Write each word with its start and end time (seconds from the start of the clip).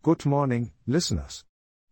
Good 0.00 0.24
morning, 0.24 0.70
listeners. 0.86 1.44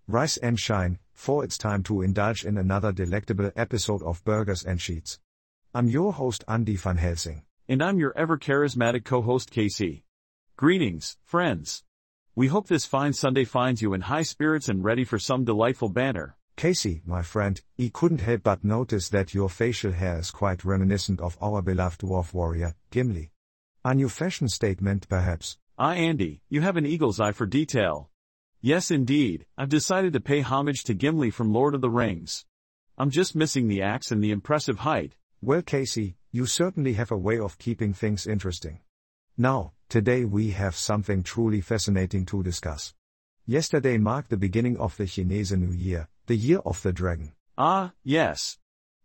Rise 0.06 0.36
and 0.36 0.60
shine, 0.60 1.00
for 1.12 1.42
it's 1.42 1.58
time 1.58 1.82
to 1.82 2.02
indulge 2.02 2.44
in 2.44 2.56
another 2.56 2.92
delectable 2.92 3.50
episode 3.56 4.00
of 4.04 4.22
Burgers 4.22 4.64
and 4.64 4.80
Sheets. 4.80 5.18
I'm 5.74 5.88
your 5.88 6.12
host 6.12 6.44
Andy 6.46 6.76
van 6.76 6.98
Helsing. 6.98 7.42
And 7.68 7.82
I'm 7.82 7.98
your 7.98 8.16
ever 8.16 8.38
charismatic 8.38 9.04
co 9.04 9.22
host 9.22 9.50
Casey. 9.50 10.04
Greetings, 10.56 11.16
friends. 11.24 11.82
We 12.36 12.46
hope 12.46 12.68
this 12.68 12.86
fine 12.86 13.12
Sunday 13.12 13.44
finds 13.44 13.82
you 13.82 13.92
in 13.92 14.02
high 14.02 14.22
spirits 14.22 14.68
and 14.68 14.84
ready 14.84 15.02
for 15.02 15.18
some 15.18 15.44
delightful 15.44 15.88
banter. 15.88 16.36
Casey, 16.54 17.02
my 17.04 17.22
friend, 17.22 17.60
he 17.76 17.90
couldn't 17.90 18.20
help 18.20 18.44
but 18.44 18.62
notice 18.62 19.08
that 19.08 19.34
your 19.34 19.50
facial 19.50 19.90
hair 19.90 20.20
is 20.20 20.30
quite 20.30 20.64
reminiscent 20.64 21.20
of 21.20 21.36
our 21.42 21.60
beloved 21.60 22.02
dwarf 22.02 22.32
warrior, 22.32 22.76
Gimli. 22.92 23.32
A 23.84 23.96
new 23.96 24.08
fashion 24.08 24.48
statement, 24.48 25.08
perhaps? 25.08 25.58
Ah, 25.78 25.92
Andy, 25.92 26.40
you 26.48 26.62
have 26.62 26.78
an 26.78 26.86
eagle's 26.86 27.20
eye 27.20 27.32
for 27.32 27.44
detail. 27.44 28.08
Yes, 28.62 28.90
indeed, 28.90 29.44
I've 29.58 29.68
decided 29.68 30.14
to 30.14 30.20
pay 30.20 30.40
homage 30.40 30.84
to 30.84 30.94
Gimli 30.94 31.28
from 31.28 31.52
Lord 31.52 31.74
of 31.74 31.82
the 31.82 31.90
Rings. 31.90 32.46
I'm 32.96 33.10
just 33.10 33.36
missing 33.36 33.68
the 33.68 33.82
axe 33.82 34.10
and 34.10 34.24
the 34.24 34.30
impressive 34.30 34.78
height. 34.78 35.16
Well, 35.42 35.60
Casey, 35.60 36.16
you 36.32 36.46
certainly 36.46 36.94
have 36.94 37.10
a 37.10 37.18
way 37.18 37.38
of 37.38 37.58
keeping 37.58 37.92
things 37.92 38.26
interesting. 38.26 38.80
Now, 39.36 39.74
today 39.90 40.24
we 40.24 40.52
have 40.52 40.74
something 40.74 41.22
truly 41.22 41.60
fascinating 41.60 42.24
to 42.26 42.42
discuss. 42.42 42.94
Yesterday 43.44 43.98
marked 43.98 44.30
the 44.30 44.38
beginning 44.38 44.78
of 44.78 44.96
the 44.96 45.06
Chinese 45.06 45.52
New 45.52 45.72
Year, 45.72 46.08
the 46.24 46.36
Year 46.36 46.60
of 46.64 46.82
the 46.82 46.92
Dragon. 46.92 47.34
Ah, 47.58 47.92
yes. 48.02 48.56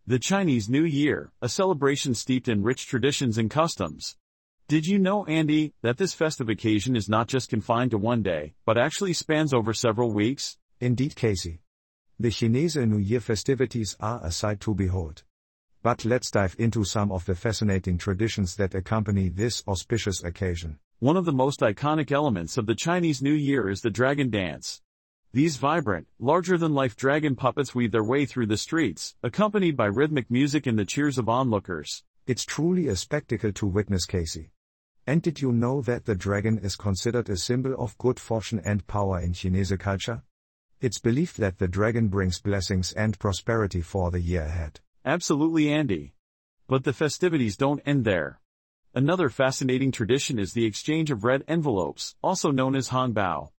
The 0.06 0.18
Chinese 0.18 0.70
New 0.70 0.84
Year, 0.84 1.32
a 1.42 1.50
celebration 1.50 2.14
steeped 2.14 2.48
in 2.48 2.62
rich 2.62 2.86
traditions 2.86 3.36
and 3.36 3.50
customs. 3.50 4.16
Did 4.72 4.86
you 4.86 4.98
know, 4.98 5.26
Andy, 5.26 5.74
that 5.82 5.98
this 5.98 6.14
festive 6.14 6.48
occasion 6.48 6.96
is 6.96 7.06
not 7.06 7.28
just 7.28 7.50
confined 7.50 7.90
to 7.90 7.98
one 7.98 8.22
day, 8.22 8.54
but 8.64 8.78
actually 8.78 9.12
spans 9.12 9.52
over 9.52 9.74
several 9.74 10.14
weeks? 10.14 10.56
Indeed, 10.80 11.14
Casey. 11.14 11.60
The 12.18 12.30
Chinese 12.30 12.76
New 12.76 12.96
Year 12.96 13.20
festivities 13.20 13.98
are 14.00 14.24
a 14.24 14.30
sight 14.30 14.60
to 14.60 14.74
behold. 14.74 15.24
But 15.82 16.06
let's 16.06 16.30
dive 16.30 16.56
into 16.58 16.84
some 16.84 17.12
of 17.12 17.26
the 17.26 17.34
fascinating 17.34 17.98
traditions 17.98 18.56
that 18.56 18.74
accompany 18.74 19.28
this 19.28 19.62
auspicious 19.68 20.24
occasion. 20.24 20.78
One 21.00 21.18
of 21.18 21.26
the 21.26 21.34
most 21.34 21.60
iconic 21.60 22.10
elements 22.10 22.56
of 22.56 22.64
the 22.64 22.74
Chinese 22.74 23.20
New 23.20 23.34
Year 23.34 23.68
is 23.68 23.82
the 23.82 23.90
dragon 23.90 24.30
dance. 24.30 24.80
These 25.34 25.58
vibrant, 25.58 26.06
larger 26.18 26.56
than 26.56 26.72
life 26.72 26.96
dragon 26.96 27.36
puppets 27.36 27.74
weave 27.74 27.92
their 27.92 28.04
way 28.04 28.24
through 28.24 28.46
the 28.46 28.56
streets, 28.56 29.16
accompanied 29.22 29.76
by 29.76 29.88
rhythmic 29.88 30.30
music 30.30 30.66
and 30.66 30.78
the 30.78 30.86
cheers 30.86 31.18
of 31.18 31.28
onlookers. 31.28 32.04
It's 32.26 32.46
truly 32.46 32.88
a 32.88 32.96
spectacle 32.96 33.52
to 33.52 33.66
witness, 33.66 34.06
Casey. 34.06 34.51
And 35.06 35.20
did 35.20 35.40
you 35.40 35.50
know 35.50 35.82
that 35.82 36.04
the 36.04 36.14
dragon 36.14 36.58
is 36.58 36.76
considered 36.76 37.28
a 37.28 37.36
symbol 37.36 37.74
of 37.76 37.98
good 37.98 38.20
fortune 38.20 38.60
and 38.64 38.86
power 38.86 39.18
in 39.18 39.32
Chinese 39.32 39.72
culture? 39.78 40.22
It's 40.80 40.98
believed 40.98 41.38
that 41.38 41.58
the 41.58 41.68
dragon 41.68 42.08
brings 42.08 42.40
blessings 42.40 42.92
and 42.92 43.18
prosperity 43.18 43.80
for 43.80 44.10
the 44.10 44.20
year 44.20 44.42
ahead. 44.42 44.80
Absolutely, 45.04 45.72
Andy. 45.72 46.14
But 46.68 46.84
the 46.84 46.92
festivities 46.92 47.56
don't 47.56 47.82
end 47.84 48.04
there. 48.04 48.40
Another 48.94 49.28
fascinating 49.28 49.90
tradition 49.90 50.38
is 50.38 50.52
the 50.52 50.66
exchange 50.66 51.10
of 51.10 51.24
red 51.24 51.42
envelopes, 51.48 52.14
also 52.22 52.50
known 52.50 52.76
as 52.76 52.90
Hongbao. 52.90 53.50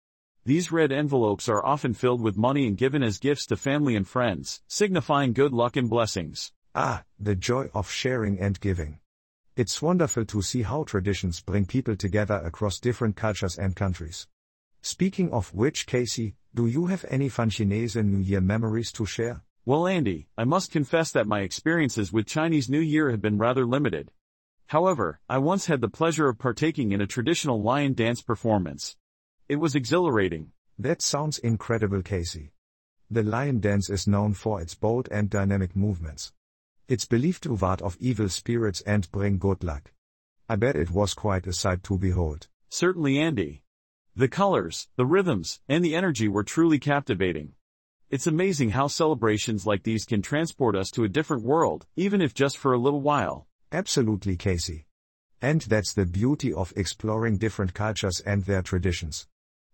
These 0.44 0.70
red 0.70 0.92
envelopes 0.92 1.48
are 1.48 1.64
often 1.64 1.94
filled 1.94 2.20
with 2.20 2.36
money 2.36 2.66
and 2.66 2.76
given 2.76 3.02
as 3.02 3.18
gifts 3.18 3.46
to 3.46 3.56
family 3.56 3.96
and 3.96 4.06
friends, 4.06 4.60
signifying 4.66 5.32
good 5.32 5.52
luck 5.52 5.76
and 5.76 5.88
blessings. 5.88 6.52
Ah, 6.74 7.04
the 7.18 7.34
joy 7.34 7.70
of 7.74 7.90
sharing 7.90 8.38
and 8.38 8.60
giving. 8.60 8.98
It's 9.54 9.82
wonderful 9.82 10.24
to 10.24 10.40
see 10.40 10.62
how 10.62 10.84
traditions 10.84 11.42
bring 11.42 11.66
people 11.66 11.94
together 11.94 12.36
across 12.36 12.80
different 12.80 13.16
cultures 13.16 13.58
and 13.58 13.76
countries. 13.76 14.26
Speaking 14.80 15.30
of 15.30 15.52
which, 15.52 15.86
Casey, 15.86 16.36
do 16.54 16.66
you 16.66 16.86
have 16.86 17.04
any 17.10 17.28
fun 17.28 17.50
Chinese 17.50 17.94
New 17.96 18.20
Year 18.20 18.40
memories 18.40 18.90
to 18.92 19.04
share? 19.04 19.42
Well, 19.66 19.86
Andy, 19.86 20.26
I 20.38 20.44
must 20.44 20.72
confess 20.72 21.12
that 21.12 21.26
my 21.26 21.40
experiences 21.40 22.14
with 22.14 22.26
Chinese 22.26 22.70
New 22.70 22.80
Year 22.80 23.10
have 23.10 23.20
been 23.20 23.36
rather 23.36 23.66
limited. 23.66 24.10
However, 24.68 25.20
I 25.28 25.36
once 25.36 25.66
had 25.66 25.82
the 25.82 25.88
pleasure 25.88 26.30
of 26.30 26.38
partaking 26.38 26.92
in 26.92 27.02
a 27.02 27.06
traditional 27.06 27.62
lion 27.62 27.92
dance 27.92 28.22
performance. 28.22 28.96
It 29.50 29.56
was 29.56 29.74
exhilarating. 29.74 30.52
That 30.78 31.02
sounds 31.02 31.36
incredible, 31.38 32.00
Casey. 32.00 32.52
The 33.10 33.22
lion 33.22 33.60
dance 33.60 33.90
is 33.90 34.06
known 34.06 34.32
for 34.32 34.62
its 34.62 34.74
bold 34.74 35.10
and 35.12 35.28
dynamic 35.28 35.76
movements. 35.76 36.32
It's 36.92 37.06
believed 37.06 37.44
to 37.44 37.54
ward 37.54 37.80
off 37.80 37.96
evil 38.00 38.28
spirits 38.28 38.82
and 38.82 39.10
bring 39.10 39.38
good 39.38 39.64
luck. 39.64 39.92
I 40.46 40.56
bet 40.56 40.76
it 40.76 40.90
was 40.90 41.14
quite 41.14 41.46
a 41.46 41.52
sight 41.54 41.82
to 41.84 41.96
behold. 41.96 42.48
Certainly, 42.68 43.18
Andy. 43.18 43.62
The 44.14 44.28
colors, 44.28 44.88
the 44.96 45.06
rhythms, 45.06 45.62
and 45.70 45.82
the 45.82 45.96
energy 45.96 46.28
were 46.28 46.44
truly 46.44 46.78
captivating. 46.78 47.54
It's 48.10 48.26
amazing 48.26 48.72
how 48.72 48.88
celebrations 48.88 49.64
like 49.64 49.84
these 49.84 50.04
can 50.04 50.20
transport 50.20 50.76
us 50.76 50.90
to 50.90 51.04
a 51.04 51.08
different 51.08 51.44
world, 51.44 51.86
even 51.96 52.20
if 52.20 52.34
just 52.34 52.58
for 52.58 52.74
a 52.74 52.78
little 52.78 53.00
while. 53.00 53.46
Absolutely, 53.72 54.36
Casey. 54.36 54.84
And 55.40 55.62
that's 55.62 55.94
the 55.94 56.04
beauty 56.04 56.52
of 56.52 56.74
exploring 56.76 57.38
different 57.38 57.72
cultures 57.72 58.20
and 58.26 58.44
their 58.44 58.60
traditions. 58.60 59.26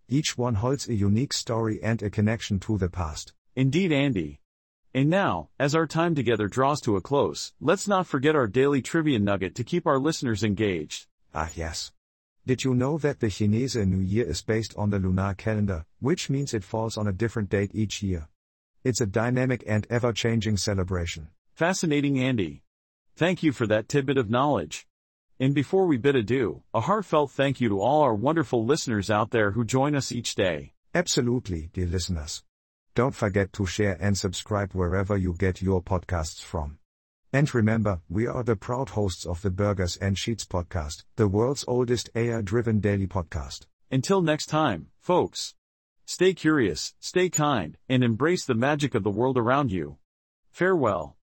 Each 0.09 0.39
one 0.39 0.55
holds 0.55 0.89
a 0.89 0.95
unique 0.95 1.33
story 1.33 1.83
and 1.83 2.01
a 2.01 2.11
connection 2.11 2.61
to 2.61 2.79
the 2.79 2.89
past. 2.89 3.33
Indeed, 3.57 3.91
Andy. 3.91 4.39
And 4.99 5.11
now, 5.11 5.51
as 5.61 5.77
our 5.77 5.87
time 5.87 6.17
together 6.17 6.49
draws 6.49 6.81
to 6.81 6.97
a 6.97 7.01
close, 7.01 7.53
let's 7.61 7.87
not 7.87 8.09
forget 8.09 8.35
our 8.35 8.49
daily 8.49 8.83
trivia 8.83 9.21
nugget 9.21 9.55
to 9.55 9.63
keep 9.63 9.87
our 9.87 9.97
listeners 9.97 10.43
engaged. 10.43 11.07
Ah, 11.33 11.51
yes. 11.55 11.93
Did 12.45 12.65
you 12.65 12.75
know 12.75 12.99
that 12.99 13.21
the 13.21 13.31
Chinese 13.31 13.77
New 13.77 14.01
Year 14.01 14.29
is 14.29 14.43
based 14.43 14.75
on 14.77 14.91
the 14.91 14.99
lunar 14.99 15.35
calendar, 15.35 15.85
which 16.01 16.29
means 16.29 16.53
it 16.53 16.65
falls 16.65 16.97
on 16.97 17.07
a 17.07 17.13
different 17.13 17.49
date 17.49 17.71
each 17.75 18.03
year? 18.03 18.27
It's 18.83 19.01
a 19.01 19.07
dynamic 19.07 19.63
and 19.69 19.87
ever 19.89 20.13
changing 20.13 20.57
celebration. 20.57 21.29
Fascinating, 21.55 22.19
Andy. 22.19 22.65
Thank 23.15 23.45
you 23.45 23.53
for 23.53 23.69
that 23.69 23.89
tidbit 23.89 24.19
of 24.19 24.29
knowledge. 24.29 24.89
And 25.39 25.55
before 25.55 25.87
we 25.87 25.97
bid 25.97 26.17
adieu, 26.17 26.65
a 26.75 26.81
heartfelt 26.81 27.31
thank 27.31 27.61
you 27.61 27.69
to 27.69 27.81
all 27.81 28.03
our 28.03 28.17
wonderful 28.17 28.65
listeners 28.65 29.11
out 29.11 29.31
there 29.31 29.53
who 29.53 29.65
join 29.65 29.95
us 29.95 30.11
each 30.11 30.35
day. 30.35 30.73
Absolutely, 30.93 31.71
dear 31.73 31.87
listeners. 31.87 32.43
Don't 32.99 33.15
forget 33.15 33.53
to 33.53 33.65
share 33.65 33.97
and 34.01 34.19
subscribe 34.19 34.73
wherever 34.73 35.17
you 35.17 35.33
get 35.39 35.63
your 35.63 35.81
podcasts 35.81 36.43
from. 36.43 36.79
And 37.33 37.55
remember, 37.55 38.01
we 38.09 38.27
are 38.27 38.43
the 38.43 38.57
proud 38.57 38.89
hosts 38.89 39.25
of 39.25 39.41
the 39.41 39.51
Burgers 39.51 39.97
and 39.99 40.19
Sheets 40.19 40.45
podcast, 40.45 41.05
the 41.15 41.29
world's 41.29 41.65
oldest 41.69 42.11
AI 42.17 42.41
driven 42.41 42.81
daily 42.81 43.07
podcast. 43.07 43.67
Until 43.89 44.21
next 44.21 44.47
time, 44.47 44.89
folks. 44.99 45.55
Stay 46.07 46.35
curious, 46.35 46.97
stay 46.99 47.31
kind, 47.31 47.79
and 47.89 48.03
embrace 48.03 48.45
the 48.45 48.57
magic 48.57 48.97
of 48.97 49.05
the 49.05 49.13
world 49.13 49.39
around 49.39 49.71
you. 49.71 49.99
Farewell. 50.51 51.18